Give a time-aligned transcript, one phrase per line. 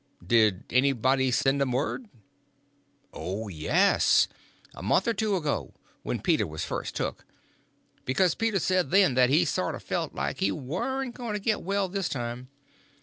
[0.25, 2.09] "Did anybody send 'em word?"
[3.13, 4.27] "Oh, yes;
[4.73, 7.23] a month or two ago, when Peter was first took;
[8.03, 11.87] because Peter said then that he sorter felt like he warn't going to get well
[11.87, 12.47] this time.